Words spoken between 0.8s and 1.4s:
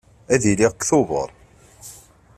Tubeṛ.